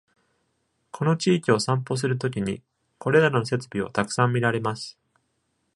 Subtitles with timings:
[0.91, 2.63] この地域を散歩する時に
[2.97, 4.97] これらの設備をたくさん見られます。